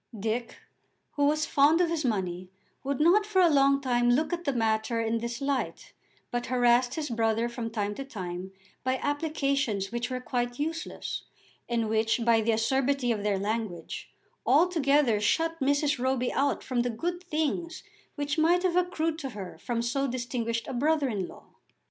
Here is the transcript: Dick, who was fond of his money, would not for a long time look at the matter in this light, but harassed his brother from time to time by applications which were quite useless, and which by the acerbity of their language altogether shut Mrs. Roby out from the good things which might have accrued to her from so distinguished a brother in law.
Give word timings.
Dick, 0.19 0.57
who 1.11 1.25
was 1.27 1.45
fond 1.45 1.79
of 1.79 1.87
his 1.91 2.03
money, 2.03 2.49
would 2.83 2.99
not 2.99 3.23
for 3.23 3.39
a 3.39 3.51
long 3.53 3.79
time 3.79 4.09
look 4.09 4.33
at 4.33 4.45
the 4.45 4.51
matter 4.51 4.99
in 4.99 5.19
this 5.19 5.39
light, 5.39 5.93
but 6.31 6.47
harassed 6.47 6.95
his 6.95 7.07
brother 7.11 7.47
from 7.47 7.69
time 7.69 7.93
to 7.93 8.03
time 8.03 8.51
by 8.83 8.97
applications 8.97 9.91
which 9.91 10.09
were 10.09 10.19
quite 10.19 10.57
useless, 10.57 11.25
and 11.69 11.87
which 11.87 12.19
by 12.25 12.41
the 12.41 12.51
acerbity 12.53 13.11
of 13.11 13.21
their 13.21 13.37
language 13.37 14.09
altogether 14.43 15.19
shut 15.19 15.59
Mrs. 15.59 15.99
Roby 15.99 16.33
out 16.33 16.63
from 16.63 16.79
the 16.81 16.89
good 16.89 17.23
things 17.25 17.83
which 18.15 18.39
might 18.39 18.63
have 18.63 18.75
accrued 18.75 19.19
to 19.19 19.29
her 19.37 19.59
from 19.59 19.83
so 19.83 20.07
distinguished 20.07 20.67
a 20.67 20.73
brother 20.73 21.09
in 21.09 21.27
law. 21.27 21.45